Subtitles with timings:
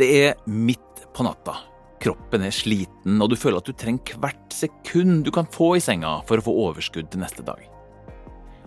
[0.00, 1.58] Det er midt på natta.
[2.00, 5.82] Kroppen er sliten, og du føler at du trenger hvert sekund du kan få i
[5.84, 7.60] senga for å få overskudd til neste dag.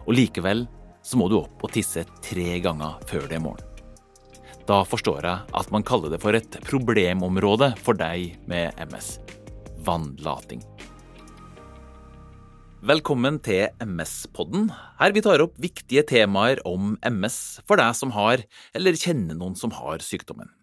[0.05, 0.67] Og likevel
[1.01, 3.65] så må du opp og tisse tre ganger før det er morgen.
[4.69, 9.15] Da forstår jeg at man kaller det for et problemområde for deg med MS.
[9.89, 10.61] Vannlating.
[12.85, 14.69] Velkommen til MS-podden,
[15.01, 18.45] her vi tar opp viktige temaer om MS for deg som har,
[18.77, 20.53] eller kjenner noen som har sykdommen.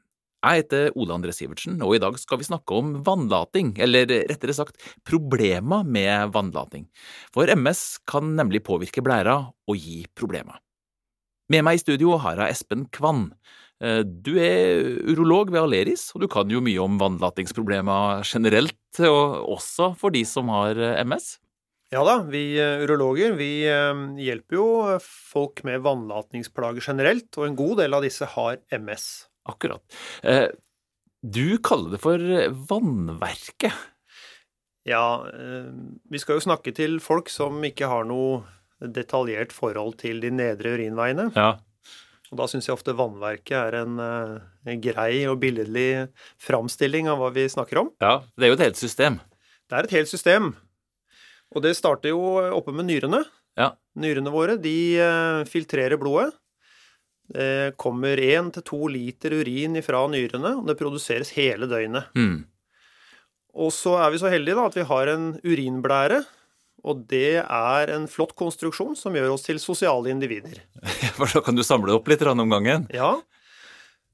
[0.40, 4.54] Jeg heter Ole André Sivertsen, og i dag skal vi snakke om vannlating, eller rettere
[4.56, 6.86] sagt problemer med vannlating.
[7.34, 10.56] For MS kan nemlig påvirke blæra og gi problemer.
[11.52, 13.34] Med meg i studio har jeg Espen Kvann.
[13.84, 14.80] Eh, du er
[15.12, 20.24] urolog ved Aleris, og du kan jo mye om vannlatingsproblemer generelt, og også for de
[20.24, 21.34] som har eh, MS.
[21.90, 24.66] Ja da, vi uh, urologer vi hjelper jo
[25.02, 29.08] folk med vannlatingsplager generelt, og en god del av disse har MS.
[29.48, 29.82] Akkurat.
[30.24, 30.48] Uh,
[31.20, 32.26] du kaller det for
[32.70, 33.74] vannverket.
[34.88, 35.28] Ja,
[36.08, 38.40] vi skal jo snakke til folk som ikke har noe
[38.80, 41.26] detaljert forhold til de nedre urinveiene.
[41.36, 41.58] Ja.
[42.32, 46.08] Og da syns jeg ofte vannverket er en, en grei og billedlig
[46.40, 47.92] framstilling av hva vi snakker om.
[48.00, 49.20] Ja, det er jo et helt system.
[49.68, 50.52] Det er et helt system.
[51.54, 52.22] Og det starter jo
[52.54, 53.22] oppe med nyrene.
[53.58, 53.72] Ja.
[53.98, 56.32] Nyrene våre de eh, filtrerer blodet.
[57.30, 62.10] Det kommer én til to liter urin fra nyrene, og det produseres hele døgnet.
[62.18, 62.42] Mm.
[63.60, 66.20] Og så er vi så heldige da, at vi har en urinblære.
[66.90, 70.62] Og det er en flott konstruksjon som gjør oss til sosiale individer.
[71.18, 72.86] For da kan du samle opp litt om gangen?
[72.94, 73.12] Ja.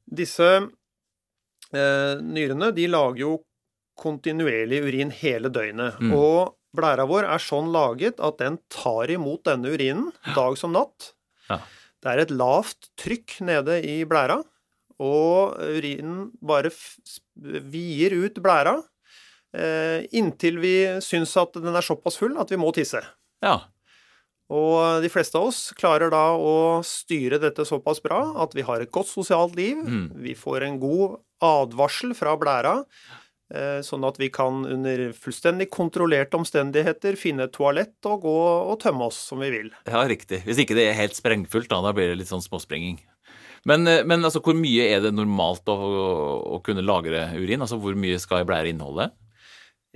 [0.07, 3.33] Disse eh, nyrene de lager jo
[3.97, 6.01] kontinuerlig urin hele døgnet.
[6.03, 6.13] Mm.
[6.19, 11.15] Og Blæra vår er sånn laget at den tar imot denne urinen dag som natt.
[11.49, 11.63] Ja.
[12.03, 14.41] Det er et lavt trykk nede i blæra,
[15.03, 16.71] og urinen bare
[17.37, 18.79] vier ut blæra
[19.57, 23.03] eh, inntil vi syns at den er såpass full at vi må tisse.
[23.45, 23.59] Ja.
[24.53, 28.83] Og de fleste av oss klarer da å styre dette såpass bra at vi har
[28.83, 29.81] et godt sosialt liv.
[29.83, 30.09] Mm.
[30.23, 32.79] Vi får en god advarsel fra blæra
[33.87, 38.39] sånn at vi kan under fullstendig kontrollerte omstendigheter finne et toalett og gå
[38.73, 39.69] og tømme oss som vi vil.
[39.87, 40.41] Ja, riktig.
[40.49, 42.99] Hvis ikke det er helt sprengfullt, da, da blir det litt sånn småsprenging.
[43.67, 45.77] Men, eh, men altså, hvor mye er det normalt å,
[46.57, 47.63] å kunne lagre urin?
[47.65, 49.11] Altså, Hvor mye skal i blære inneholde?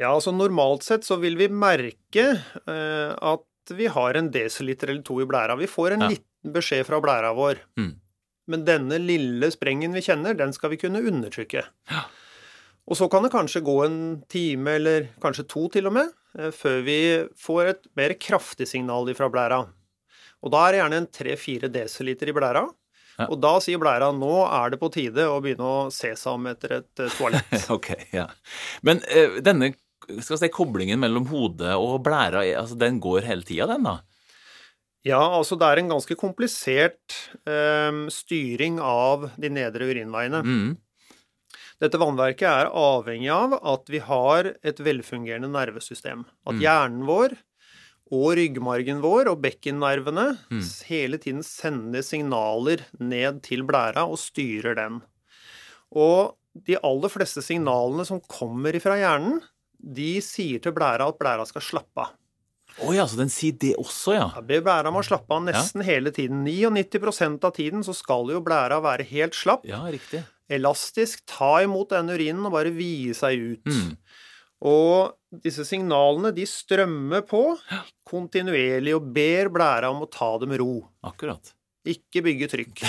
[0.00, 5.04] Ja, altså Normalt sett så vil vi merke eh, at vi har en desiliter eller
[5.06, 5.58] to i blæra.
[5.60, 6.14] Vi får en ja.
[6.14, 7.60] liten beskjed fra blæra vår.
[7.78, 7.92] Mm.
[8.50, 11.62] Men denne lille sprengen vi kjenner, den skal vi kunne undertrykke.
[11.92, 12.06] Ja.
[12.90, 16.10] Og så kan det kanskje gå en time, eller kanskje to til og med,
[16.54, 16.98] før vi
[17.38, 19.60] får et mer kraftig signal fra blæra.
[20.40, 22.64] Og da er det gjerne en 3-4 dl i blæra.
[23.20, 23.28] Ja.
[23.28, 26.48] Og da sier blæra nå er det på tide å begynne å se seg om
[26.48, 27.56] etter et uh, toalett.
[27.76, 28.26] ok, ja.
[28.86, 29.74] Men uh, denne
[30.24, 33.98] skal si, koblingen mellom hodet og blæra, altså, den går hele tida, den da?
[35.06, 37.16] Ja, altså det er en ganske komplisert
[37.48, 40.40] uh, styring av de nedre urinveiene.
[40.44, 40.70] Mm.
[41.80, 46.26] Dette vannverket er avhengig av at vi har et velfungerende nervesystem.
[46.46, 46.60] At Mm.
[46.60, 47.36] hjernen vår
[48.12, 50.60] og ryggmargen vår og bekkennervene Mm.
[50.86, 55.00] hele tiden sender signaler ned til blæra og styrer den.
[55.94, 56.36] Og
[56.66, 59.40] de aller fleste signalene som kommer fra hjernen,
[59.82, 62.10] de sier til blæra at blæra skal slappe av.
[62.86, 64.40] Å ja, så den sier det også, ja?
[64.40, 66.44] Ber blæra om å slappe av nesten hele tiden.
[66.44, 70.22] 99% av tiden så skal jo blæra være helt slapp Ja, riktig.
[70.50, 73.70] Elastisk, ta imot den urinen og bare vie seg ut.
[73.70, 73.94] Mm.
[74.70, 77.42] Og disse signalene de strømmer på
[78.10, 80.82] kontinuerlig og ber blæra om å ta det med ro.
[81.06, 81.52] Akkurat.
[81.88, 82.82] Ikke bygge trykk.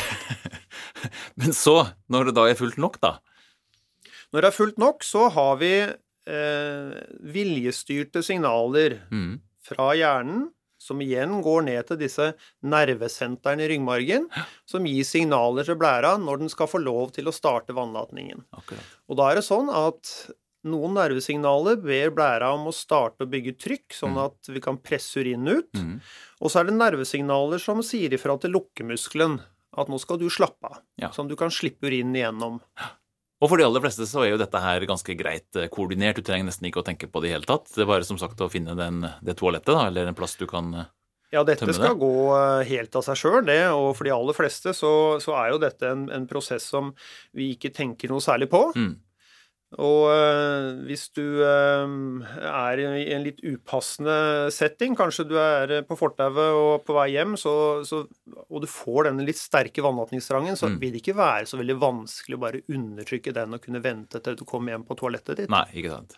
[1.40, 1.78] Men så,
[2.12, 3.14] når det da er fullt nok, da?
[4.34, 6.92] Når det er fullt nok, så har vi eh,
[7.38, 9.40] viljestyrte signaler Mm.
[9.64, 10.50] fra hjernen,
[10.92, 12.28] som igjen går ned til disse
[12.68, 14.28] nervesentrene i ryggmargen,
[14.70, 18.44] som gir signaler til blæra når den skal få lov til å starte vannlatningen.
[18.60, 18.94] Akkurat.
[19.10, 20.12] Og da er det sånn at
[20.68, 24.26] noen nervesignaler ber blæra om å starte å bygge trykk, sånn Mm.
[24.28, 25.72] at vi kan presse urinen ut.
[25.74, 25.96] Mm.
[26.42, 29.40] Og så er det nervesignaler som sier ifra til lukkemuskelen
[29.78, 31.10] at nå skal du slappe av, Ja.
[31.10, 32.62] sånn at du kan slippe urinen igjennom.
[33.42, 36.20] Og for de aller fleste så er jo dette her ganske greit eh, koordinert.
[36.22, 37.72] Du trenger nesten ikke å tenke på det i hele tatt.
[37.74, 40.46] Det er bare som sagt å finne den, det toalettet, da, eller en plass du
[40.50, 40.90] kan eh,
[41.34, 42.02] Ja, dette skal det?
[42.04, 43.62] gå eh, helt av seg sjøl, det.
[43.74, 44.94] Og for de aller fleste så,
[45.24, 46.94] så er jo dette en, en prosess som
[47.34, 48.68] vi ikke tenker noe særlig på.
[48.78, 48.94] mm.
[49.80, 51.92] Og øh, hvis du øh,
[52.44, 57.38] er i en litt upassende setting, kanskje du er på fortauet og på vei hjem,
[57.40, 57.54] så,
[57.88, 58.02] så,
[58.50, 60.76] og du får denne litt sterke vannatningstrangen, så Mm.
[60.82, 64.36] vil det ikke være så veldig vanskelig å bare undertrykke den og kunne vente til
[64.36, 65.50] du kommer hjem på toalettet ditt.
[65.52, 66.18] Nei, ikke sant.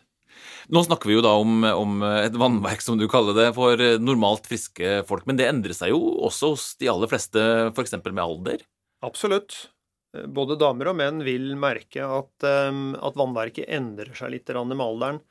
[0.73, 4.49] Nå snakker vi jo da om, om et vannverk, som du kaller det, for normalt
[4.49, 5.27] friske folk.
[5.29, 7.93] Men det endrer seg jo også hos de aller fleste, f.eks.
[8.01, 8.65] med alder.
[9.05, 9.67] Absolutt.
[10.15, 14.79] Eh, Både damer og menn vil merke at, eh, at vannverket endrer seg litt med
[14.85, 15.21] alderen.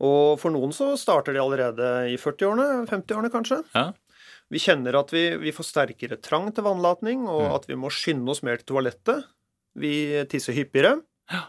[0.00, 3.62] Og for noen så starter de allerede i 40-årene, 50-årene kanskje.
[3.74, 3.90] Ja.
[4.50, 7.54] Vi kjenner at vi, vi får sterkere trang til vannlatning, og Mm.
[7.54, 9.24] at vi må skynde oss mer til toalettet.
[9.76, 11.02] Vi tisser hyppigere.
[11.30, 11.44] Ja.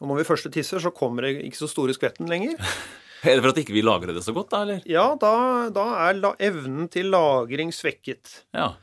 [0.00, 2.58] Og når vi først tisser, så kommer det ikke så store skvetten lenger.
[3.24, 4.82] Er det for at ikke vi lagrer det så godt, da, eller?
[4.84, 8.42] Ja, da, da er evnen til lagring svekket.
[8.52, 8.74] Ja.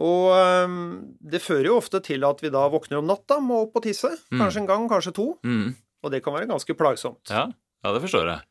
[0.00, 0.84] Og øhm,
[1.20, 4.08] det fører jo ofte til at vi da våkner om natta, må opp og tisse.
[4.32, 4.38] Mm.
[4.40, 5.26] Kanskje en gang, kanskje to.
[5.44, 5.74] Mm.
[6.02, 7.28] Og det kan være ganske plagsomt.
[7.30, 7.50] ja.
[7.82, 8.42] Ja, det forstår jeg.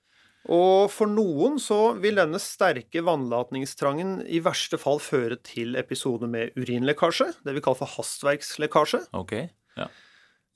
[0.51, 6.57] Og for noen så vil denne sterke vannlatningstrangen i verste fall føre til episoder med
[6.57, 9.03] urinlekkasje, det vi kaller for hastverkslekkasje.
[9.17, 9.35] Ok.
[9.77, 9.87] Ja.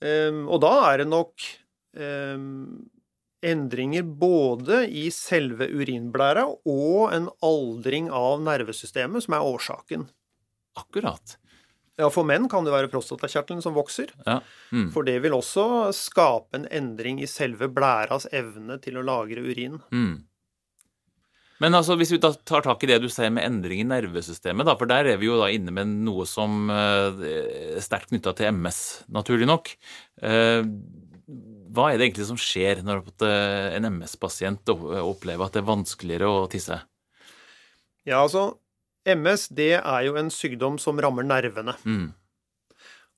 [0.02, 1.46] Um, og da er det nok
[1.96, 2.84] um,
[3.46, 10.08] endringer både i selve urinblæra og en aldring av nervesystemet som er årsaken.
[10.76, 11.36] Akkurat.
[11.96, 14.10] Ja, For menn kan det være prostatakjertelen som vokser.
[14.26, 14.40] Ja.
[14.68, 14.90] Mm.
[14.92, 19.78] For det vil også skape en endring i selve blæras evne til å lagre urin.
[19.94, 20.18] Mm.
[21.64, 24.68] Men altså, hvis vi da tar tak i det du sier med endring i nervesystemet,
[24.68, 27.24] da, for der er vi jo da inne med noe som eh,
[27.78, 28.80] er sterkt knytta til MS,
[29.16, 29.72] naturlig nok.
[30.20, 30.60] Eh,
[31.72, 36.28] hva er det egentlig som skjer når eh, en MS-pasient opplever at det er vanskeligere
[36.28, 36.76] å tisse?
[38.04, 38.50] Ja, altså
[39.06, 41.76] MS det er jo en sykdom som rammer nervene.
[41.86, 42.10] Mm.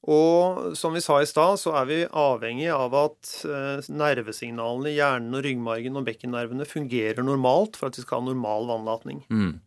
[0.09, 4.99] Og som vi sa i stad, så er vi avhengig av at eh, nervesignalene i
[5.01, 9.25] hjernen og ryggmargen og bekkennervene fungerer normalt for at vi skal ha normal vannlatning.
[9.33, 9.59] Mm.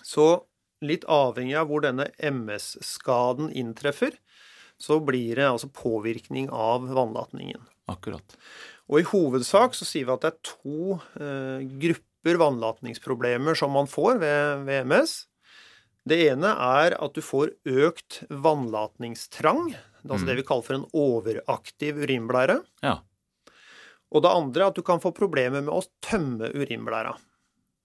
[0.00, 0.46] Så
[0.84, 4.16] litt avhengig av hvor denne MS-skaden inntreffer,
[4.80, 7.62] så blir det altså påvirkning av vannlatningen.
[7.90, 8.36] Akkurat.
[8.88, 13.86] Og i hovedsak så sier vi at det er to eh, grupper vannlatningsproblemer som man
[13.86, 15.26] får ved, ved MS.
[16.08, 19.74] Det ene er at du får økt vannlatningstrang,
[20.04, 20.26] altså Mm.
[20.26, 22.62] det vi kaller for en overaktiv urinblære.
[22.82, 22.98] Ja,
[24.12, 27.16] Og det andre er at du kan få problemer med å tømme urinblæra.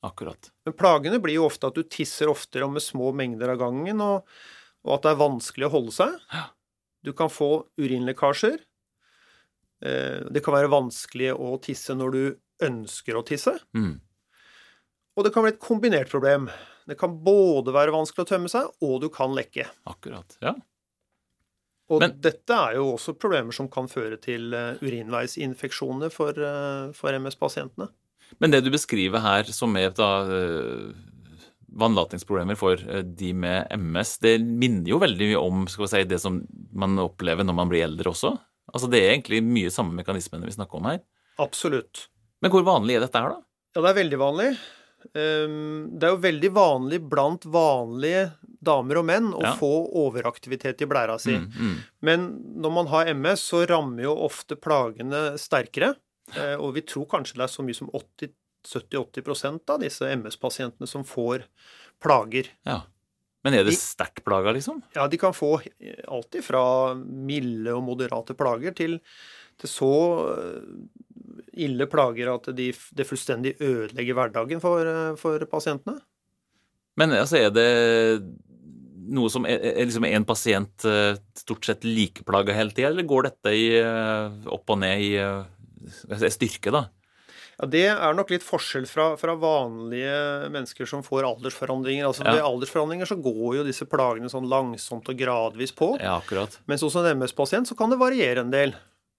[0.03, 0.51] akkurat.
[0.65, 3.99] Men plagene blir jo ofte at du tisser oftere og med små mengder av gangen,
[3.99, 4.23] og,
[4.85, 6.19] og at det er vanskelig å holde seg.
[6.31, 6.45] Ja.
[7.03, 8.59] Du kan få urinlekkasjer.
[9.81, 13.57] Eh, Det kan være vanskelig å tisse når du ønsker å tisse.
[13.75, 13.99] Mm.
[15.19, 16.47] Og det kan bli et kombinert problem.
[16.87, 19.65] Det kan både være vanskelig å tømme seg, og du kan lekke.
[19.91, 20.37] Akkurat.
[20.41, 20.55] Ja.
[21.89, 26.91] Og Men- dette er jo også problemer som kan føre til eh, urinveisinfeksjoner for, eh,
[26.93, 27.89] for MS-pasientene.
[28.39, 30.93] Men det du beskriver her som er da eh,
[31.75, 36.95] vannlatingsproblemer for de med MS, det minner jo veldig mye om si, det som man
[36.97, 38.39] opplever når man blir eldre også.
[38.73, 40.99] Altså Det er egentlig mye samme mekanismene vi snakker om her.
[41.39, 42.07] Absolutt.
[42.41, 43.41] Men hvor vanlig er dette her, da?
[43.75, 44.57] Ja, det er veldig vanlig.
[45.15, 48.31] Ehm, Det er jo veldig vanlig blant vanlige
[48.61, 49.53] damer og menn å Ja.
[49.55, 51.31] få overaktivitet i blæra si.
[51.37, 51.75] Mm, mm.
[52.01, 52.27] Men
[52.61, 55.95] når man har MS, så rammer jo ofte plagene sterkere.
[56.35, 61.03] Eh, Og vi tror kanskje det er så mye som 70-80% av disse MS-pasientene som
[61.03, 61.43] får
[62.01, 62.47] plager.
[62.65, 62.81] Ja.
[63.43, 64.81] Men er det sterkt plaga, liksom?
[64.93, 65.61] Ja, de kan få
[66.11, 68.97] alt ifra milde og moderate plager til,
[69.57, 69.91] til så
[70.33, 70.61] eh,
[71.53, 75.99] ille plager at de, det fullstendig ødelegger hverdagen for, eh, for pasientene.
[76.99, 77.69] Men altså, er det
[79.09, 83.29] noe som er, er liksom en pasient eh, stort sett likeplaga hele tida, eller går
[83.29, 85.11] dette i, eh, opp og ned i
[85.89, 86.87] si, styrke, da?
[87.59, 92.07] Ja, Det er nok litt forskjell fra, fra vanlige mennesker som får aldersforandringer.
[92.07, 92.37] Altså Ja.
[92.37, 95.97] Ved aldersforandringer så går jo disse plagene sånn langsomt og gradvis på.
[95.99, 96.55] Ja, akkurat.
[96.67, 98.75] Mens hos en MS-pasient så kan det variere en del.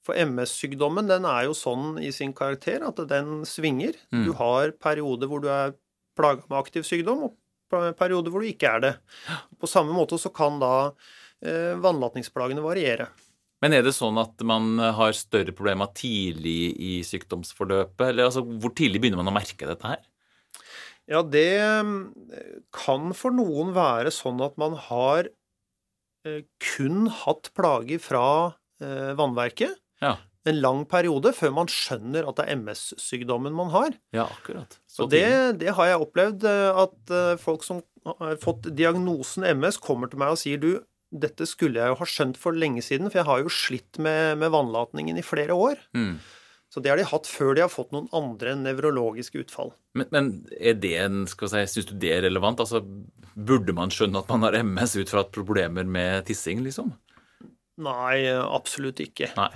[0.07, 3.99] For MS-sykdommen den er jo sånn i sin karakter at den svinger.
[4.15, 4.25] Mm.
[4.29, 5.75] Du har perioder hvor du er
[6.17, 8.93] plaga med aktiv sykdom, og perioder hvor du ikke er det.
[9.61, 10.75] På samme måte så kan da
[11.45, 13.11] eh, vannlatningsplagene variere.
[13.61, 18.07] Men er det sånn at man har større problemer tidlig i sykdomsforløpet?
[18.09, 20.01] Eller altså, hvor tidlig begynner man å merke dette her?
[21.11, 25.29] Ja, det eh, kan for noen være sånn at man har
[26.25, 28.27] eh, kun hatt plager fra
[28.81, 30.17] eh, vannverket Ja,
[30.49, 33.97] en lang periode før man skjønner at det er MS-sykdommen man har.
[34.17, 34.79] ja akkurat.
[34.89, 39.81] Så det, det har jeg opplevd, eh, at eh, folk som har fått diagnosen MS,
[39.85, 40.73] kommer til meg og sier du,
[41.11, 44.39] dette skulle jeg jo ha skjønt for lenge siden, for jeg har jo slitt med,
[44.41, 45.81] med vannlatningen i flere år.
[45.97, 46.21] Mm.
[46.71, 49.75] Så det har de hatt før de har fått noen andre nevrologiske utfall.
[49.99, 52.63] Men, men er det en, skal si, syns du det er relevant?
[52.63, 52.85] Altså,
[53.35, 56.95] Burde man skjønne at man har MS ut fra problemer med tissing, liksom?
[57.81, 59.31] Nei, absolutt ikke.
[59.39, 59.53] Nei.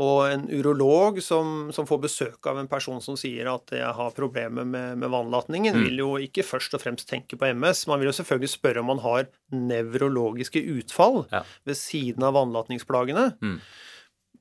[0.00, 4.16] Og en urolog som, som, får besøk av en person som sier at jeg har
[4.16, 5.86] problemer med, med vannlatningen, mm.
[5.86, 7.86] vil jo ikke først og fremst tenke på MS.
[7.90, 11.44] Man vil jo selvfølgelig spørre om man har nevrologiske utfall ja.
[11.68, 13.28] ved siden av vannlatningsplagene.
[13.44, 13.58] Mm.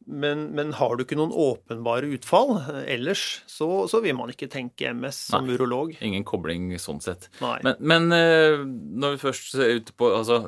[0.05, 2.57] Men, men, har du ikke noen åpenbare utfall
[2.91, 5.93] ellers, så, så vil man ikke tenke MS som Nei, urolog.
[6.03, 7.29] Ingen kobling sånn sett.
[7.39, 10.41] Men, men, eh, når vi først er ute på altså,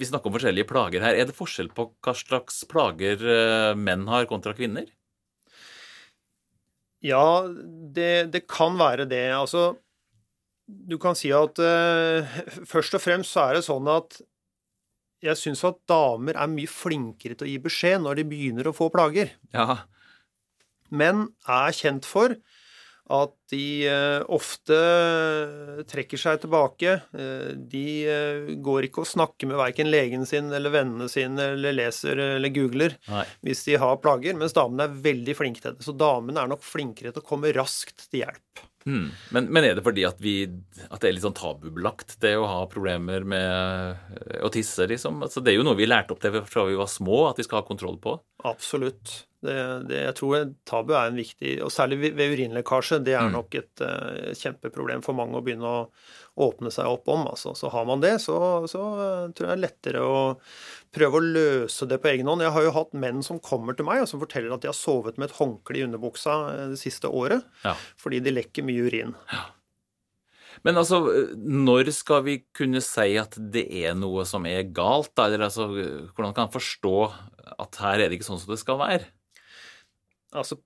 [0.00, 1.18] Vi snakker om forskjellige plager her.
[1.18, 4.88] Er det forskjell på hva slags plager eh, menn har kontra kvinner?
[7.04, 7.44] Ja,
[7.96, 9.26] det, det kan være det.
[9.36, 9.74] Altså,
[10.68, 14.20] du kan si at uh, først og fremst så er det sånn at
[15.24, 18.76] jeg syns at damer er mye flinkere til å gi beskjed når de begynner å
[18.76, 19.34] få plager.
[19.52, 19.82] Ja.
[20.88, 22.36] Menn er kjent for
[23.10, 24.76] at de eh, ofte
[25.90, 26.94] trekker seg tilbake.
[27.10, 31.74] Eh, de eh, går ikke og snakker med verken legen sin eller vennene sine eller
[31.74, 33.24] leser eller googler Nei.
[33.46, 35.86] hvis de har plager, mens damene er veldig flinke til det.
[35.86, 38.66] Så damene er nok flinkere til å komme raskt til hjelp.
[38.86, 39.10] Hmm.
[39.34, 40.46] Men, men, er det fordi at, vi,
[40.86, 45.20] at, det er litt sånn tabubelagt, det å ha problemer med å tisse, liksom?
[45.26, 47.44] Altså, det er jo noe vi lærte opp til fra vi var små, at vi
[47.44, 48.16] skal ha kontroll på?
[48.48, 49.18] Absolutt.
[49.40, 49.56] Det,
[49.88, 52.98] det, jeg tror tabu er en viktig Og særlig ved urinlekkasje.
[53.06, 53.36] Det er mm.
[53.38, 55.86] nok et uh, kjempeproblem for mange å begynne å
[56.40, 57.24] åpne seg opp om.
[57.30, 57.54] Altså.
[57.56, 58.36] Så har man det, så,
[58.70, 60.18] så uh, tror jeg det er lettere å
[60.94, 62.44] prøve å løse det på egen hånd.
[62.44, 64.76] Jeg har jo hatt menn som kommer til meg og som forteller at de har
[64.76, 67.76] sovet med et håndkle i underbuksa eh, det siste året ja.
[68.00, 69.16] fordi de lekker mye urin.
[69.32, 69.46] Ja.
[70.66, 70.98] Men altså,
[71.38, 75.12] når skal vi kunne si at det er noe som er galt?
[75.16, 75.28] Da?
[75.28, 76.96] Eller altså, hvordan kan man forstå
[77.60, 79.08] at her er det ikke sånn som det skal være?
[80.36, 80.60] Altså,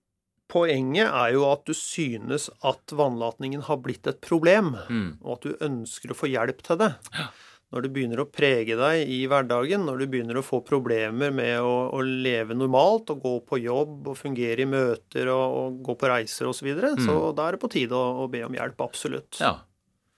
[0.55, 5.09] Poenget er jo at du synes at vannlatningen har blitt et problem, mm.
[5.25, 6.91] og at du ønsker å få hjelp til det.
[7.17, 7.31] Ja.
[7.75, 11.57] Når det begynner å prege deg i hverdagen, når du begynner å få problemer med
[11.65, 15.97] å, å leve normalt og gå på jobb og fungere i møter og, og gå
[15.99, 17.03] på reiser osv., så, videre, mm.
[17.09, 18.85] så da er det på tide å, å, be om hjelp.
[18.85, 19.41] Absolutt.
[19.41, 19.57] Ja.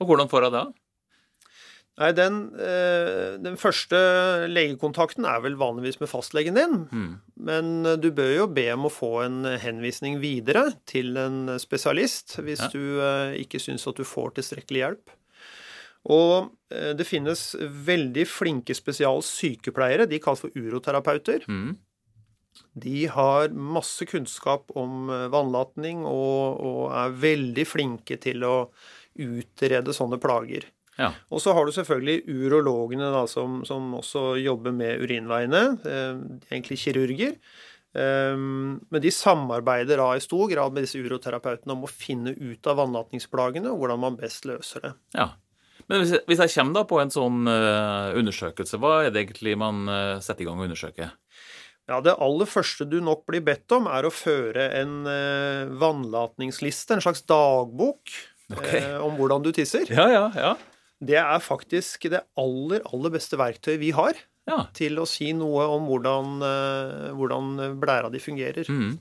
[0.02, 0.66] Og hvordan får hun det?
[1.96, 3.96] Nei, den, eh, den, første
[4.50, 6.74] legekontakten er vel vanligvis med fastlegen din.
[6.92, 7.12] Mm.
[7.48, 12.36] Men eh, du bør jo be om å få en henvisning videre til en spesialist
[12.44, 12.68] hvis ja.
[12.74, 15.16] du eh, ikke syns at du får tilstrekkelig hjelp.
[16.06, 20.04] Og det finnes veldig flinke spesialsykepleiere.
[20.06, 21.42] De kalles for uroterapeuter.
[21.50, 21.72] Mm.
[22.78, 28.54] De har masse kunnskap om vannlatning og, og er veldig flinke til å
[29.18, 30.68] utrede sånne plager.
[30.96, 31.12] Ja.
[31.32, 35.62] Og så har du selvfølgelig urologene da, som, som også jobber med urinveiene.
[35.84, 37.34] Eh, egentlig kirurger.
[37.96, 42.70] Eh, men de samarbeider da i stor grad med disse uroterapeutene om å finne ut
[42.70, 44.94] av vannlatningsplagene og hvordan man best løser det.
[45.18, 45.34] Ja.
[45.86, 49.22] Men hvis jeg, hvis jeg kommer da på en sånn uh, undersøkelse, hva er det
[49.22, 51.12] egentlig man uh, setter i gang å undersøke?
[51.86, 56.96] Ja, Det aller første du nok blir bedt om, er å føre en uh, vannlatningsliste,
[56.96, 58.10] en slags dagbok,
[58.50, 58.96] okay.
[58.98, 59.86] om hvordan du tisser.
[59.92, 60.56] Ja, ja, ja
[61.04, 64.16] det er faktisk det aller, aller beste verktøyet vi har
[64.48, 64.62] ja.
[64.76, 68.68] til å si noe om hvordan, uh, hvordan blæra di fungerer.
[68.70, 68.96] Mm.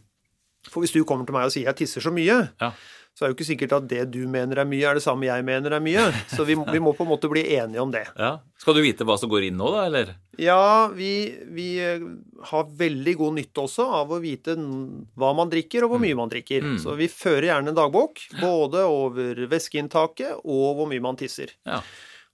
[0.65, 2.71] For hvis du kommer til meg og sier 'jeg tisser så mye', ja
[3.15, 5.23] så er det jo ikke sikkert at det du mener er mye, er det samme
[5.29, 6.01] jeg mener er mye.
[6.27, 8.03] Så vi, vi må på en måte bli enige om det.
[8.19, 8.33] Ja.
[8.59, 10.11] Skal du vite hva som går inn nå, da, eller?
[10.41, 11.11] Ja, vi,
[11.55, 12.03] vi eh,
[12.49, 16.07] har veldig god nytte også av å vite hva man drikker, og hvor mm.
[16.09, 16.67] mye man drikker.
[16.73, 16.81] Mm.
[16.83, 21.55] Så vi fører gjerne en dagbok, både over væskeinntaket og hvor mye man tisser.
[21.63, 21.79] Ja.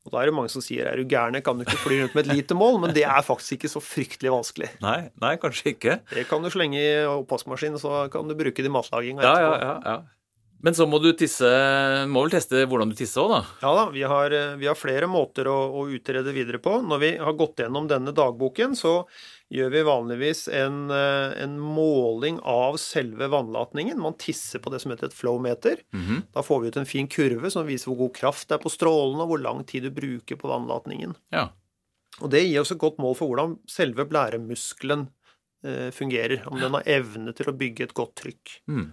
[0.02, 2.16] Og da er det mange som sier er du gæren, kan du ikke fly rundt
[2.18, 2.80] med et lite mål?
[2.82, 4.72] Men det er faktisk ikke så fryktelig vanskelig.
[4.82, 6.00] Nei, nei kanskje ikke.
[6.10, 9.22] Det kan du slenge i oppvaskmaskinen, så kan du bruke det i matlaging.
[9.22, 10.00] Ja, ja, ja, ja.
[10.63, 11.48] Men så må du tisse
[12.12, 13.41] Må vel teste hvordan du tisser òg, da?
[13.63, 16.77] Ja da, vi har, vi har flere måter å, å, utrede videre på.
[16.86, 19.01] Når vi har gått gjennom denne dagboken, så
[19.51, 24.00] gjør vi vanligvis en, en måling av selve vannlatningen.
[24.00, 25.82] Man tisser på det som heter et flowmeter.
[25.94, 26.22] Mm -hmm.
[26.34, 28.70] Da får vi ut en fin kurve som viser hvor god kraft det er på
[28.70, 31.15] strålene, og hvor lang tid du bruker på vannlatningen.
[31.30, 31.50] Ja.
[32.20, 35.08] Og det gir oss et godt mål for hvordan selve blæremuskelen
[35.65, 36.44] eh, fungerer.
[36.48, 38.58] Om den har evne til å bygge et godt trykk.
[38.68, 38.91] Mm.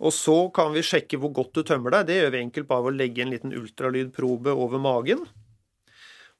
[0.00, 2.08] Og så kan vi sjekke hvor godt du tømmer deg.
[2.08, 5.26] Det gjør vi enkelt bare ved å legge en liten ultralydprobe over magen.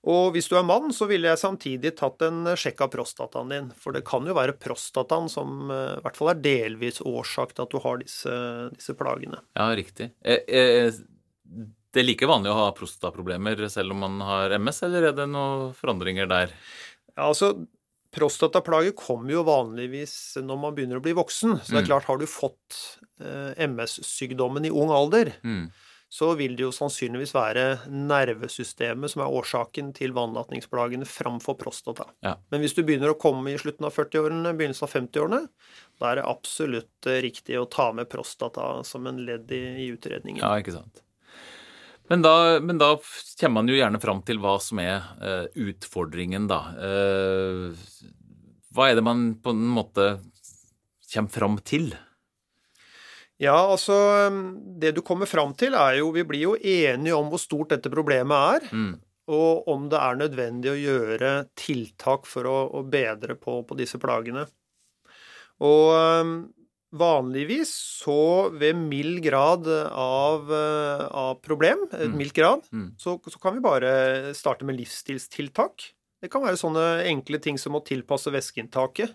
[0.08, 3.66] Og hvis du er mann, så ville jeg samtidig tatt en sjekk av prostataen din.
[3.76, 7.66] For det kan jo være prostataen som eh, i hvert fall er delvis årsak til
[7.66, 8.36] at du har disse,
[8.72, 9.42] disse plagene.
[9.58, 10.08] Ja, riktig.
[10.24, 15.28] det er like vanlig å ha prostataproblemer selv om man har MS, eller er det
[15.28, 16.56] noen forandringer der?
[17.12, 17.52] Ja, altså,
[18.10, 21.60] Prostataplager kommer jo vanligvis når man begynner å bli voksen.
[21.62, 21.90] Så det er Mm.
[21.92, 25.70] klart, har du fått eh, MS-sykdommen i ung alder, Mm.
[26.10, 32.08] så vil det jo sannsynligvis være nervesystemet som er årsaken til vannlatningsplagene framfor prostata.
[32.24, 32.36] Ja.
[32.50, 35.48] Men hvis du begynner å komme i slutten av 40-årene, begynnelsen av 50-årene,
[36.00, 39.90] da er det absolutt eh, riktig å ta med prostata som en ledd i, i
[39.94, 40.42] utredningen.
[40.42, 41.02] Ja, ikke sant.
[42.10, 42.96] Men da, men da
[43.40, 46.60] kommer man jo gjerne fram til hva som er uh, utfordringen, da.
[46.74, 47.70] Uh,
[48.74, 50.06] hva er det man på en måte
[51.10, 51.92] kommer fram til?
[53.40, 53.94] Ja, altså
[54.78, 57.92] Det du kommer fram til, er jo Vi blir jo enige om hvor stort dette
[57.92, 58.68] problemet er.
[58.74, 58.92] Mm.
[59.30, 64.00] Og om det er nødvendig å gjøre tiltak for å, å bedre på, på disse
[64.02, 64.44] plagene.
[65.62, 66.34] Og øhm,
[66.92, 67.70] vanligvis
[68.02, 72.16] så ved mild grad av, øh, av problem, et Mm.
[72.18, 72.94] mildt grad, Mm.
[72.98, 75.92] så, så kan vi bare starte med livsstilstiltak.
[76.22, 79.14] Det kan være sånne enkle ting som å tilpasse væskeinntaket.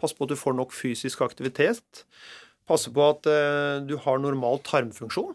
[0.00, 2.04] Passe på at du får nok fysisk aktivitet.
[2.68, 5.34] Passe på at uh, du har normal tarmfunksjon.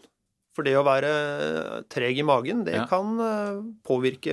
[0.54, 2.86] For det å være treg i magen, det Ja.
[2.86, 4.32] kan uh, påvirke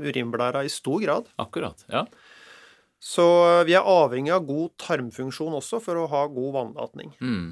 [0.00, 1.26] urinblæra i stor grad.
[1.38, 1.84] Akkurat.
[1.90, 2.06] Ja.
[3.02, 7.10] Så øh, vi er avhengig av god tarmfunksjon også for å ha god vannlatning.
[7.18, 7.48] Mm.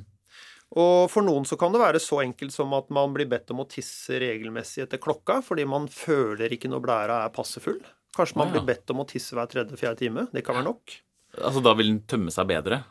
[0.78, 3.64] Og for noen så kan det være så enkelt som at man blir bedt om
[3.64, 7.80] å tisse regelmessig etter klokka fordi man føler ikke når blæra er passe full.
[8.14, 8.60] Kanskje man oh, ja.
[8.60, 10.28] blir bedt om å tisse hver tredje-fjerde time.
[10.30, 10.94] Det kan være nok.
[11.40, 12.84] Altså da vil den tømme seg bedre?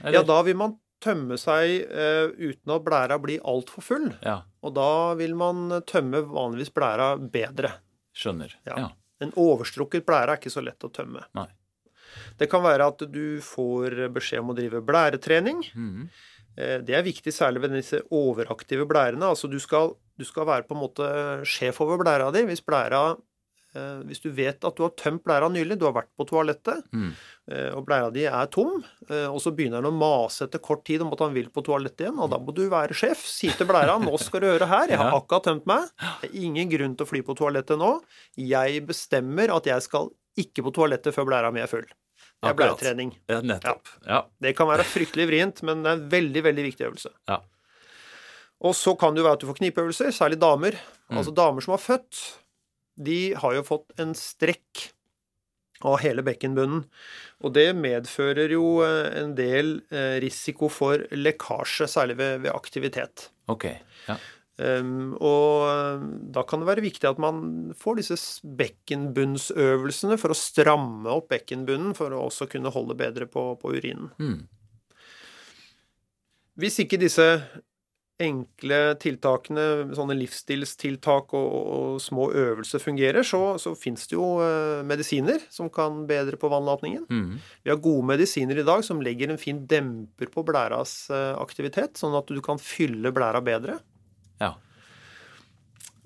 [0.00, 4.10] Ja, da vil man tømme seg uh, uten at blæra blir altfor full.
[4.24, 7.76] Ja, Og da vil man tømme vanligvis blæra bedre.
[8.16, 8.56] skjønner.
[8.68, 8.76] Ja.
[8.86, 8.90] Ja.
[9.20, 11.24] En overstrukket blære er ikke så lett å tømme.
[11.36, 11.48] Nei.
[12.38, 15.62] Det kan være at du får beskjed om å drive blæretrening.
[15.74, 16.08] Mhm.
[16.56, 19.22] Eh, Det er viktig særlig ved disse overaktive blærene.
[19.22, 21.10] Altså du skal, du skal være på en måte
[21.46, 22.42] sjef over blæra di.
[22.44, 23.16] Hvis blæra
[23.72, 27.12] Hvis du vet at du har tømt blæra nylig, du har vært på toalettet, Mm.
[27.50, 30.84] eh, og blæra di er tom, eh, og så begynner han å mase etter kort
[30.84, 33.22] tid om at han vil på toalettet igjen, og da må du være sjef.
[33.24, 35.88] Si til blæra 'nå skal du høre her, jeg har akkurat tømt meg',
[36.22, 38.02] det er ingen grunn til å fly på toalettet nå.
[38.36, 41.86] Jeg bestemmer at jeg skal ikke på toalettet før blæra mi er full.
[42.42, 43.14] Det er blæretrening.
[43.28, 43.86] ja nettopp.
[44.06, 44.22] Ja.
[44.40, 47.10] Det kan være fryktelig vrient, men det er en veldig, veldig viktig øvelse.
[47.28, 47.38] Ja.
[48.62, 50.72] Og så kan det jo være at du får knipeøvelser, særlig damer.
[51.10, 51.16] Mm.
[51.18, 52.16] Altså damer som har født,
[53.00, 54.90] de har jo fått en strekk
[55.86, 56.82] av hele bekkenbunnen.
[57.40, 63.30] Og det medfører jo eh, en del eh, risiko for lekkasje, særlig ved, ved aktivitet.
[63.50, 63.70] Ok.
[64.08, 64.18] Ja.
[64.60, 66.02] Um, og eh,
[66.36, 68.18] da kan det være viktig at man får disse
[68.60, 74.10] bekkenbunnsøvelsene for å stramme opp bekkenbunnen, for å også kunne holde bedre på, på urinen.
[74.20, 74.42] Mm.
[76.60, 77.24] Hvis ikke disse
[78.20, 79.64] enkle tiltakene,
[79.96, 85.42] sånne livsstilstiltak og, og, og små øvelser fungerer, så, så fins det jo eh, medisiner
[85.52, 87.06] som kan bedre på vannlatningen.
[87.08, 87.38] Mm.
[87.64, 91.96] Vi har gode medisiner i dag som legger en fin demper på blæras eh, aktivitet,
[92.00, 93.80] sånn at du kan fylle blæra bedre.
[94.42, 94.54] Ja.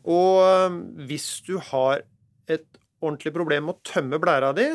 [0.04, 2.04] Og eh, hvis du har
[2.50, 2.66] et
[3.04, 4.70] ordentlig problem med å tømme blæra di,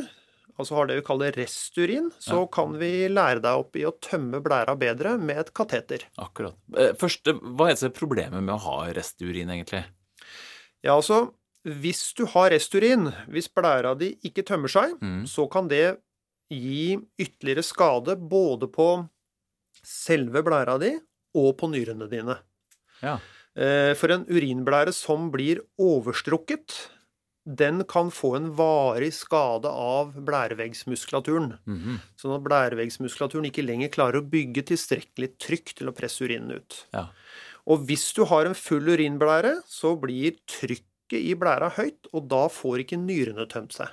[0.60, 2.46] altså har det vi kaller resturin, så Ja.
[2.52, 6.04] kan vi lære deg opp i å tømme blæra bedre med et kateter.
[6.20, 6.56] Akkurat.
[6.76, 7.24] Eh, Først,
[7.56, 9.86] hva er det problemet med å ha resturin, egentlig?
[10.84, 11.34] Ja, altså,
[11.66, 15.24] hvis du har resturin, hvis blæra di ikke tømmer seg, Mm.
[15.28, 15.98] så kan det
[16.52, 19.08] gi ytterligere skade både på
[19.84, 20.98] selve blæra di
[21.36, 22.38] og på nyrene dine.
[23.04, 23.20] Ja.
[23.56, 26.90] Eh, For en urinblære som blir overstrukket,
[27.50, 31.56] den kan få en varig skade av blæreveggsmuskulaturen.
[31.66, 32.00] Mhm.
[32.20, 36.86] Sånn at blæreveggsmuskulaturen ikke lenger klarer å bygge tilstrekkelig trykk til å presse urinen ut.
[36.94, 37.10] Ja.
[37.70, 40.86] Og hvis du har en full urinblære, så blir trykket
[41.20, 43.90] i blæra høyt, og da får ikke nyrene tømt seg.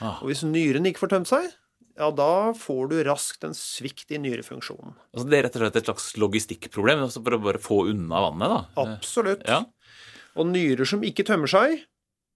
[0.00, 0.22] Ah.
[0.22, 1.50] Og hvis nyrene ikke får tømt seg,
[1.98, 4.94] ja, da får du raskt en svikt i nyrefunksjonen.
[5.12, 8.22] Altså, det er rett og slett et slags logistikkproblem altså for å bare få unna
[8.30, 8.86] vannet, da?
[8.86, 9.44] Absolutt.
[9.48, 9.60] Ja.
[10.40, 11.82] Og nyrer som ikke tømmer seg,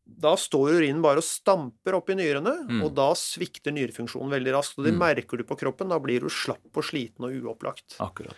[0.06, 2.82] da står urinen bare og stamper opp i nyrene, Mm.
[2.84, 4.78] og da svikter nyrefunksjonen veldig raskt.
[4.78, 4.98] Og det Mm.
[5.02, 5.88] merker du på kroppen.
[5.88, 7.96] Da blir du slapp og sliten og uopplagt.
[7.98, 8.36] Akkurat.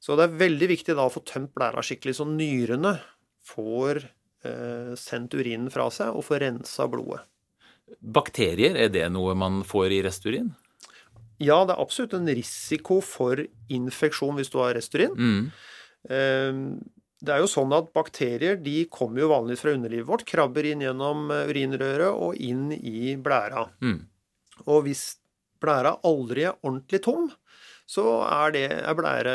[0.00, 3.00] Så det er veldig viktig da å få tømt blæra skikkelig, så nyrene
[3.44, 4.04] får
[4.44, 7.22] eh, sendt urinen fra seg og får rensa blodet.
[8.02, 10.54] Bakterier, er det noe man får i resturin?
[11.40, 13.36] Ja, det er absolutt en risiko for
[13.70, 15.16] infeksjon hvis du har resturin.
[15.16, 15.52] Mm.
[16.10, 16.52] Eh,
[17.24, 20.84] Det er jo sånn at bakterier de kommer jo vanligvis fra underlivet vårt, krabber inn
[20.84, 23.66] gjennom eh, urinrøret og inn i blæra.
[23.84, 24.02] Mm.
[24.68, 25.06] Og hvis
[25.64, 27.30] blæra aldri er ordentlig tom,
[27.84, 29.32] så er det er blære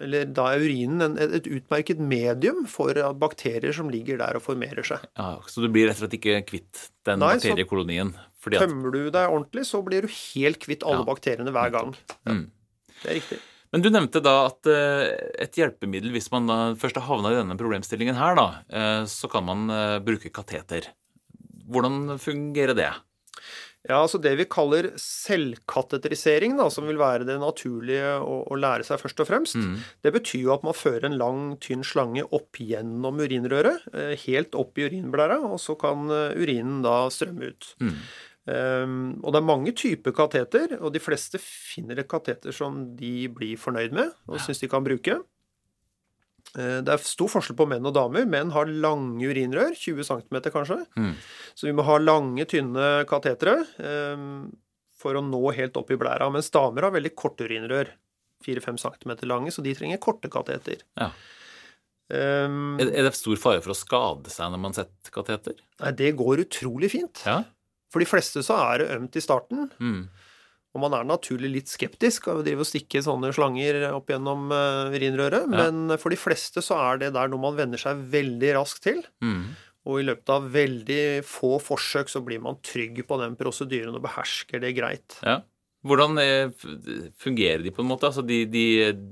[0.00, 4.86] Eller da er urinen en, et utmerket medium for bakterier som ligger der og formerer
[4.86, 5.04] seg.
[5.18, 8.14] Ja, Så du blir rett og slett ikke kvitt den Nei, bakteriekolonien?
[8.42, 11.74] Fordi at, Tømmer du deg ordentlig, så blir du helt kvitt alle Ja, bakteriene hver
[11.74, 11.92] gang.
[12.28, 12.44] mm.
[13.02, 13.38] Det er riktig.
[13.72, 15.06] Men du nevnte da at eh,
[15.40, 19.46] et hjelpemiddel, hvis man først har havna i denne problemstillingen her, da, eh, så kan
[19.48, 20.90] man eh, bruke kateter.
[21.72, 22.90] Hvordan fungerer det?
[23.88, 28.84] Ja, altså Det vi kaller selvkateterisering, da, som vil være det naturlige å, å lære
[28.86, 29.80] seg først og fremst, Mm.
[30.04, 33.88] det betyr jo at man fører en lang, tynn slange opp gjennom urinrøret,
[34.26, 37.72] helt opp i urinblæra, og så kan urinen da strømme ut.
[37.82, 37.96] Mm.
[38.42, 43.28] Um, og det er mange typer kateter, og de fleste finner et kateter som de
[43.30, 45.20] blir fornøyd med og syns de kan bruke.
[46.58, 48.26] Eh, Det er stor forskjell på menn og damer.
[48.26, 50.80] Menn har lange urinrør, 20 cm kanskje.
[50.98, 51.14] Mm.
[51.54, 54.50] Så vi må ha lange, tynne katetere um,
[54.98, 56.26] for å nå helt opp i blæra.
[56.34, 57.94] Mens damer har veldig korte urinrør,
[58.44, 60.82] 4-5 cm lange, så de trenger korte kateter.
[60.98, 61.12] Ja.
[62.12, 65.54] Um, er det stor fare for å skade seg når man setter kateter?
[65.80, 67.22] nei, det går utrolig fint.
[67.24, 67.44] Ja.
[67.92, 69.66] For de fleste så er det ømt i starten.
[69.78, 70.06] Mm.
[70.72, 74.46] Og man er naturlig litt skeptisk av å drive og stikke sånne slanger opp gjennom
[74.94, 75.66] urinrøret, Ja.
[75.68, 79.02] men for de fleste så er det der noe man venner seg veldig raskt til.
[79.20, 79.52] Mm.
[79.84, 84.04] Og i løpet av veldig få forsøk så blir man trygg på den prosedyren og
[84.06, 85.18] behersker det greit.
[85.26, 85.42] Ja.
[85.82, 86.52] Hvordan er,
[87.18, 88.06] fungerer de på en måte?
[88.06, 88.64] Altså, de, de,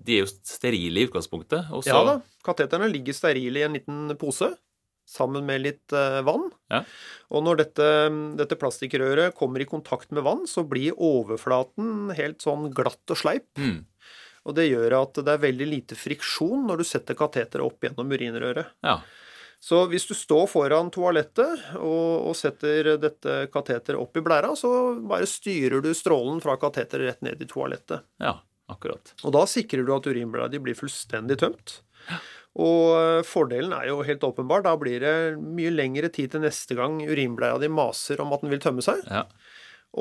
[0.07, 1.67] de er jo sterile i utgangspunktet.
[1.75, 1.91] Også...
[1.91, 4.53] Ja da, kateterne ligger sterile i en liten pose
[5.11, 6.49] sammen med litt eh, vann.
[6.73, 6.83] Ja.
[7.35, 7.87] Og når dette,
[8.39, 13.49] dette plastikkrøret kommer i kontakt med vann, så blir overflaten helt sånn glatt og sleip.
[13.59, 13.83] Mm.
[14.49, 18.15] Og det gjør at det er veldig lite friksjon når du setter kateteret opp gjennom
[18.15, 18.71] urinrøret.
[18.87, 19.01] Ja.
[19.61, 24.71] Så hvis du står foran toalettet og, og setter dette kateteret opp i blæra, så
[25.05, 28.07] bare styrer du strålen fra kateteret rett ned i toalettet.
[28.23, 28.39] ja,
[28.73, 29.13] akkurat.
[29.21, 31.83] Og da sikrer du at urinblæra di blir fullstendig tømt.
[32.59, 34.65] Og eh, fordelen er jo helt åpenbar.
[34.67, 38.51] Da blir det mye lengre tid til neste gang urinblæra di maser om at den
[38.51, 39.05] vil tømme seg.
[39.07, 39.27] Ja.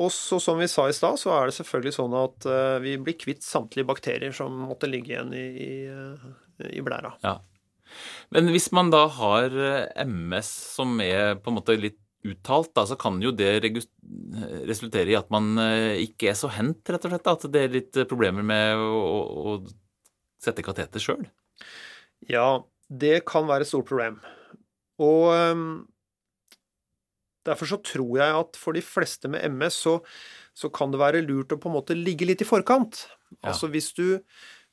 [0.00, 2.96] Og så som vi sa i stad, så er det selvfølgelig sånn at eh, vi
[3.02, 7.14] blir kvitt samtlige bakterier som måtte ligge igjen i, i, eh, i blæra.
[7.26, 7.38] ja.
[8.30, 9.50] Men hvis man da har
[9.98, 13.64] MS som er på en måte litt uttalt, da, så kan jo det
[14.70, 15.58] resultere i at man
[15.98, 17.30] ikke er så hendt, rett og slett.
[17.32, 19.56] At det er litt problemer med å, å, å
[20.38, 21.26] sette kateter sjøl.
[22.28, 24.18] Ja, det kan være et stort problem.
[25.00, 25.86] Og ehm,
[27.48, 29.94] derfor så tror jeg at for de fleste med MS så,
[30.54, 33.06] så kan det være lurt å på en måte ligge litt i forkant.
[33.40, 33.52] Ja.
[33.52, 34.20] Altså hvis du,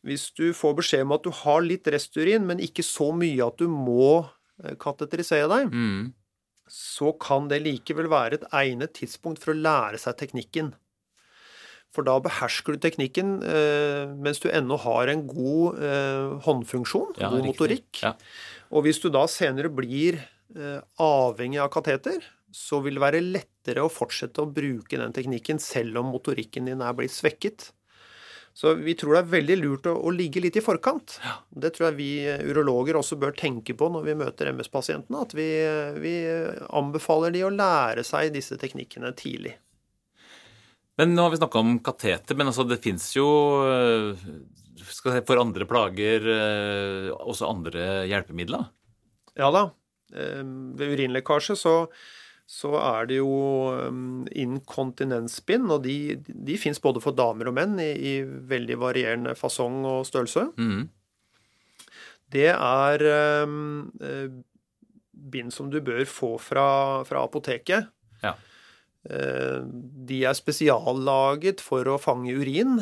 [0.08, 3.58] hvis du får beskjed om at du har litt resturin, men ikke så mye at
[3.62, 4.26] du må
[4.64, 6.14] eh, kateterisere deg, Mm.
[6.68, 10.74] så kan det likevel være et egnet tidspunkt for å lære seg teknikken.
[11.98, 17.32] For da behersker du teknikken eh, mens du ennå har en god eh, håndfunksjon, Ja,
[17.34, 17.50] god riktig.
[17.56, 18.02] motorikk.
[18.04, 18.12] Ja.
[18.70, 20.20] Og hvis du da senere blir
[20.54, 22.22] eh, avhengig av kateter,
[22.54, 26.86] så vil det være lettere å fortsette å bruke den teknikken selv om motorikken din
[26.86, 27.72] er blitt svekket.
[28.58, 31.18] Så vi tror det er veldig lurt å, å ligge litt i forkant.
[31.50, 32.12] Det tror jeg vi
[32.50, 35.20] urologer også bør tenke på når vi møter MS-pasientene.
[35.28, 35.46] At vi,
[36.02, 36.14] vi
[36.74, 39.54] anbefaler de å lære seg disse teknikkene tidlig.
[40.98, 43.28] Men nå har vi snakka om kateter, men altså det fins jo
[43.70, 44.30] eh,
[44.82, 48.70] si, for andre plager eh, også andre hjelpemidler.
[49.38, 49.68] Ja da.
[50.16, 51.76] eh, Ved urinlekkasje så,
[52.50, 53.30] så er det jo
[53.76, 54.02] eh,
[54.42, 59.84] inkontinensbind, og de, de fins både for damer og menn i, i veldig varierende fasong
[59.86, 60.48] og størrelse.
[60.58, 60.88] Mm.
[62.34, 63.54] Det er eh,
[64.02, 64.40] eh,
[65.14, 66.66] bind som du bør få fra,
[67.06, 67.94] fra apoteket.
[69.10, 69.16] Ja.
[69.16, 69.62] Eh,
[70.08, 72.82] De er spesiallaget for å fange urin,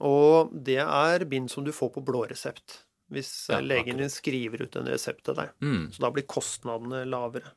[0.00, 2.82] og det er bind som du får på blå resept.
[3.10, 5.50] Hvis Ja, eh, legen din skriver ut en resept til deg.
[5.62, 7.52] Mm, Så da blir kostnadene lavere.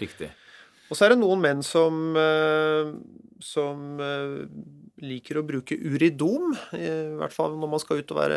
[0.00, 0.30] riktig.
[0.94, 2.92] Og så er det noen menn som, eh,
[3.42, 4.44] som eh,
[5.02, 8.36] liker å bruke uridom, i hvert fall når man skal ut og være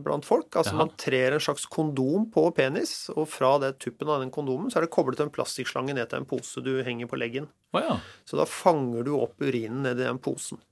[0.00, 0.48] blant folk.
[0.56, 0.78] Altså Jaha.
[0.80, 4.80] man trer en slags kondom på penis, og fra det tuppen av den kondomen så
[4.80, 7.50] er det koblet en plastikkslange ned til en pose du henger på leggen.
[7.76, 7.98] Oh, ja.
[8.24, 10.62] Så da fanger du opp urinen ned i den posen.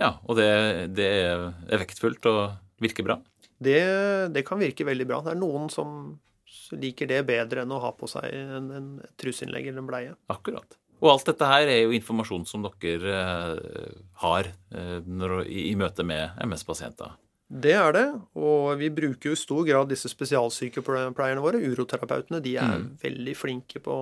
[0.00, 0.14] ja.
[0.24, 0.48] Og det,
[0.96, 3.20] det er effektfullt og virker bra.
[3.60, 3.76] Det,
[4.32, 5.20] det kan virke veldig bra.
[5.20, 6.14] Det er noen som
[6.76, 10.14] liker det bedre enn å ha på seg en, en truseinnlegg eller en bleie.
[10.30, 10.76] Akkurat.
[11.00, 15.74] Og alt dette her er jo informasjon som dere eh, har eh, når, i, i
[15.80, 17.14] møte med MS-pasienter.
[17.50, 18.04] Det er det,
[18.38, 22.38] og vi bruker jo i stor grad disse spesialsykepleierne våre, uroterapeutene.
[22.44, 22.96] De er Mm.
[23.02, 23.96] veldig flinke på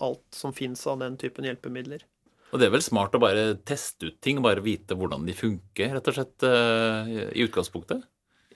[0.00, 2.04] alt som fins av den typen hjelpemidler.
[2.52, 5.92] Og det er vel smart å bare teste ut ting, bare vite hvordan de funker,
[5.98, 8.04] rett og slett, eh, i utgangspunktet?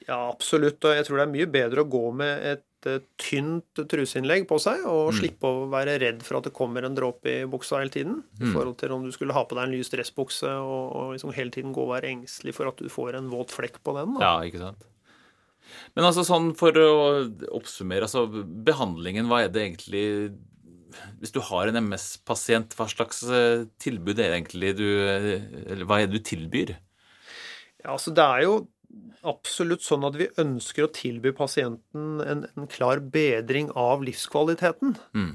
[0.06, 0.78] Ja, absolutt.
[0.84, 2.64] Og jeg tror det er mye bedre å gå med et
[3.20, 5.16] tynt truseinnlegg på seg, og mm.
[5.18, 8.20] slippe å være redd for at det kommer en dråpe i buksa hele tiden.
[8.38, 8.44] Mm.
[8.46, 11.34] I forhold til om du skulle ha på deg en lys dressbukse og, og liksom
[11.36, 14.16] hele tiden gå og være engstelig for at du får en våt flekk på den.
[14.16, 14.24] Da.
[14.24, 14.86] Ja, ikke sant.
[15.94, 16.90] Men altså sånn for å
[17.54, 18.26] oppsummere, altså
[18.66, 20.04] behandlingen, hva er det egentlig
[21.20, 26.00] Hvis du har en MS-pasient, hva slags eh, tilbud er det egentlig du Eller hva
[26.00, 26.74] er det du tilbyr?
[27.84, 28.56] Ja, altså det er jo
[29.26, 34.96] absolutt sånn at vi ønsker å tilby pasienten en, en klar bedring av livskvaliteten.
[35.16, 35.32] Mm.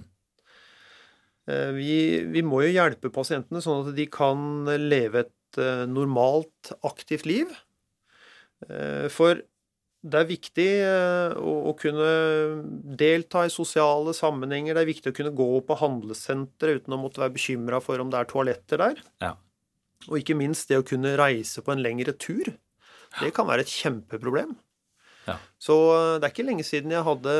[1.45, 1.97] Eh, vi,
[2.33, 7.51] vi, må jo hjelpe pasientene sånn at de kan leve et eh, normalt, aktivt liv.
[8.67, 9.43] Eh, for
[10.05, 10.67] det er viktig
[11.41, 12.09] å, å, kunne
[12.97, 14.77] delta i sosiale sammenhenger.
[14.77, 18.11] Det er viktig å kunne gå på handlesenteret uten å måtte være bekymra for om
[18.13, 19.01] det er toaletter der.
[19.23, 19.31] Ja.
[20.05, 22.53] Og ikke minst det å kunne reise på en lengre tur.
[23.21, 24.55] Det kan være et kjempeproblem.
[25.25, 25.35] Ja.
[25.61, 27.35] Så eh, det er ikke lenge siden jeg hadde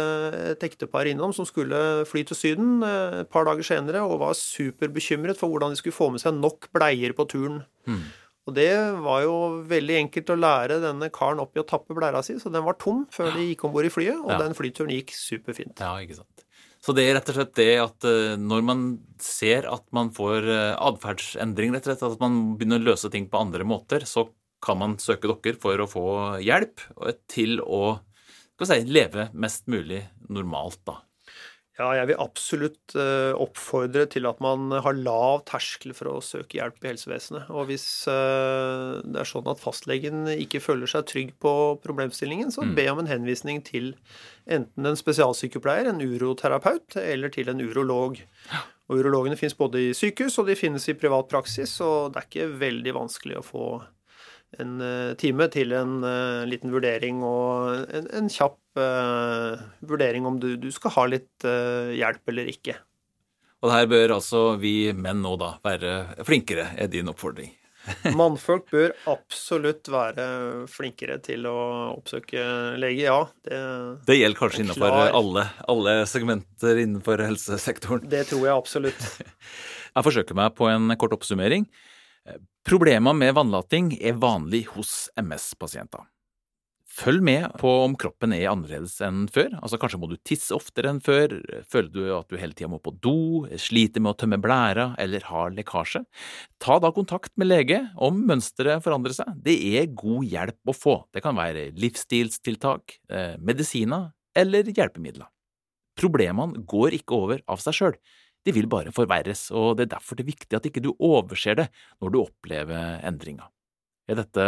[0.52, 4.38] et ektepar innom som skulle fly til Syden eh, et par dager senere og var
[4.40, 7.62] superbekymret for hvordan de skulle få med seg nok bleier på turen.
[7.90, 8.06] Mm.
[8.46, 9.36] Og det var jo
[9.66, 12.78] veldig enkelt å lære denne karen opp i å tappe blæra si, så den var
[12.82, 14.42] tom før de gikk om bord i flyet, og ja.
[14.44, 15.82] den flyturen gikk superfint.
[15.82, 16.44] Ja, ikke sant.
[16.86, 18.84] Så det er rett og slett det at eh, når man
[19.22, 20.46] ser at man får
[20.78, 24.28] atferdsendring, rett og slett, at man begynner å løse ting på andre måter, så
[24.66, 26.08] kan man søke dere for å få
[26.44, 26.84] hjelp
[27.32, 27.98] til å
[28.64, 31.02] si, leve mest mulig normalt, da.
[31.76, 36.56] Ja, jeg vil absolutt eh, oppfordre til at man har lav terskel for å søke
[36.56, 37.50] hjelp i helsevesenet.
[37.52, 41.52] Og hvis eh, det er sånn at fastlegen ikke føler seg trygg på
[41.84, 42.72] problemstillingen, så mm.
[42.78, 43.92] be om en henvisning til
[44.48, 48.24] enten en spesialsykepleier, en uroterapeut, eller til en urolog.
[48.88, 52.30] Og Urologene finnes både i sykehus og de finnes i privat praksis, og det er
[52.30, 53.68] ikke veldig vanskelig å få
[54.62, 60.40] en eh, time til en uh, liten vurdering og en, en kjapp uh, vurdering om
[60.42, 62.78] du, du, skal ha litt uh, hjelp eller ikke.
[63.66, 67.54] Og her bør altså vi menn nå da være flinkere, er din oppfordring?
[68.18, 70.26] Mannfolk bør absolutt være
[70.72, 71.58] flinkere til å
[71.94, 72.42] oppsøke
[72.82, 73.20] lege, ja.
[73.46, 73.60] Det,
[74.08, 78.06] det gjelder kanskje innenfor alle, alle segmenter innenfor helsesektoren?
[78.10, 79.10] Det tror jeg absolutt.
[79.96, 81.64] Jeg forsøker meg på en kort oppsummering.
[82.66, 86.08] Problemer med vannlating er vanlig hos MS-pasienter.
[86.96, 90.94] Følg med på om kroppen er annerledes enn før, altså kanskje må du tisse oftere
[90.94, 91.34] enn før,
[91.68, 95.28] føler du at du hele tida må på do, sliter med å tømme blæra eller
[95.28, 96.06] har lekkasje.
[96.64, 100.98] Ta da kontakt med lege om mønsteret forandrer seg, det er god hjelp å få,
[101.12, 105.28] det kan være livsstilstiltak, eh, medisiner eller hjelpemidler.
[106.00, 108.00] Problemene går ikke over av seg sjøl,
[108.46, 111.58] de vil bare forverres, og det er derfor det er viktig at ikke du overser
[111.60, 111.70] det
[112.04, 113.50] når du opplever endringa.
[114.06, 114.46] Er dette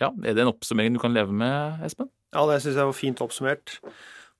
[0.00, 2.10] ja, er det en oppsummering du kan leve med, Espen?
[2.34, 3.78] Ja, det syns jeg var fint oppsummert.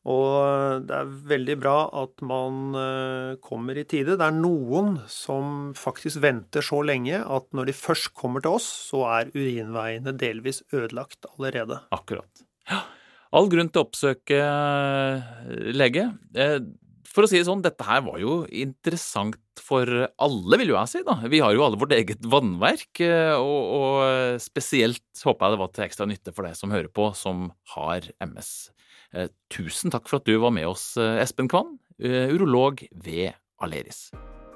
[0.05, 4.19] Og det er veldig bra at man eh, kommer i tide.
[4.21, 8.67] Det er noen som faktisk venter så lenge at når de først kommer til oss,
[8.91, 11.81] så er urinveiene delvis ødelagt allerede.
[11.95, 12.45] Akkurat.
[12.69, 12.83] Ja.
[13.35, 16.11] All grunn til å oppsøke eh, lege.
[17.15, 20.79] Eh, for å si det sånn, dette her var jo interessant for alle, vil jo
[20.81, 21.03] jeg si.
[21.07, 21.21] da.
[21.31, 25.73] Vi har jo alle vårt eget vannverk, eh, og, og spesielt håper jeg det var
[25.73, 28.71] til ekstra nytte for deg som hører på, som har MS.
[29.15, 34.09] Eh, tusen takk for at du var med oss, eh, Espen Kvann, urolog ved Aleris.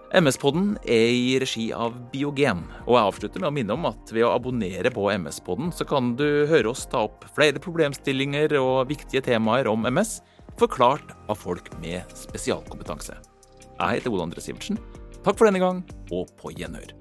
[0.08, 4.24] MS-podden er i regi av Biogen, og jeg avslutter med å minne om at ved
[4.24, 9.22] å abonnere på MS-podden, så kan du høre oss ta opp flere problemstillinger og viktige
[9.28, 10.16] temaer om MS
[10.58, 13.16] forklart av folk med spesialkompetanse.
[13.78, 14.80] Jeg heter Ole André Sivertsen.
[15.22, 16.94] Takk for denne gang, og på gjenhør.